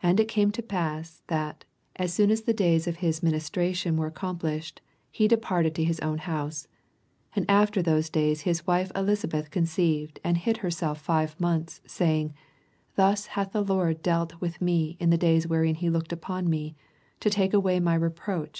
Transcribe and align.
23 0.00 0.08
And 0.10 0.18
it 0.20 0.28
came 0.32 0.50
to 0.50 0.62
pass, 0.62 1.22
that, 1.26 1.66
as 1.96 2.10
soon 2.14 2.30
as 2.30 2.40
the 2.40 2.54
days 2.54 2.86
of 2.86 2.96
his 3.04 3.22
ministration 3.22 3.98
were 3.98 4.06
accomplished, 4.06 4.80
he 5.10 5.28
departed 5.28 5.74
to 5.74 5.84
his 5.84 6.00
own 6.00 6.16
house. 6.16 6.68
24 7.34 7.34
And 7.42 7.50
after 7.50 7.82
those 7.82 8.08
days 8.08 8.40
his 8.48 8.66
wife 8.66 8.90
Elisabeth 8.94 9.50
conceived, 9.50 10.20
and 10.24 10.46
nid 10.46 10.56
herself 10.56 11.02
five 11.02 11.38
months, 11.38 11.82
saying, 11.86 12.28
26 12.94 12.96
Thus 12.96 13.26
hath 13.26 13.52
the 13.52 13.60
Lord 13.62 14.00
dealt 14.00 14.40
with 14.40 14.62
me 14.62 14.96
in 14.98 15.10
the 15.10 15.18
days 15.18 15.46
wherein 15.46 15.74
he 15.74 15.90
looked 15.90 16.14
on 16.14 16.20
fM, 16.46 16.74
to 17.20 17.28
take 17.28 17.52
away 17.52 17.78
my 17.78 17.94
reproaoh 17.94 18.34
among 18.36 18.42
men. 18.44 18.52